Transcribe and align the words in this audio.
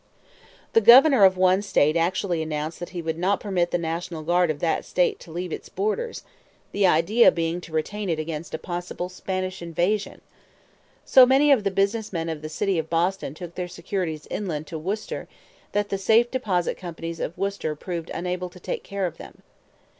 The 0.73 0.81
Governor 0.81 1.25
of 1.25 1.37
one 1.37 1.61
State 1.61 1.95
actually 1.95 2.41
announced 2.41 2.79
that 2.79 2.89
he 2.89 3.03
would 3.03 3.19
not 3.19 3.39
permit 3.39 3.69
the 3.69 3.77
National 3.77 4.23
Guard 4.23 4.49
of 4.49 4.57
that 4.57 4.83
State 4.83 5.19
to 5.19 5.31
leave 5.31 5.51
its 5.53 5.69
borders, 5.69 6.23
the 6.71 6.87
idea 6.87 7.29
being 7.31 7.61
to 7.61 7.71
retain 7.71 8.09
it 8.09 8.17
against 8.17 8.55
a 8.55 8.57
possible 8.57 9.09
Spanish 9.09 9.61
invasion. 9.61 10.21
So 11.05 11.23
many 11.27 11.51
of 11.51 11.63
the 11.63 11.69
business 11.69 12.11
men 12.11 12.29
of 12.29 12.41
the 12.41 12.49
city 12.49 12.79
of 12.79 12.89
Boston 12.89 13.35
took 13.35 13.53
their 13.53 13.67
securities 13.67 14.25
inland 14.31 14.65
to 14.65 14.79
Worcester 14.79 15.27
that 15.73 15.89
the 15.89 15.99
safe 15.99 16.31
deposit 16.31 16.77
companies 16.77 17.19
of 17.19 17.37
Worcester 17.37 17.75
proved 17.75 18.09
unable 18.11 18.49
to 18.49 18.59
take 18.59 18.81
care 18.83 19.05
of 19.05 19.17
them. 19.17 19.43